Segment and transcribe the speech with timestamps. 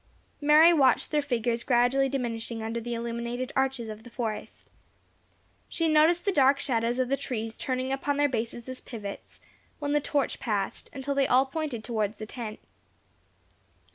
[0.41, 4.67] Mary watched their figures gradually diminishing under the illuminated arches of the forest.
[5.69, 9.39] She noticed the dark shadows of the trees turning upon their bases as pivots,
[9.77, 12.59] when the torch passed, until they all pointed towards the tent.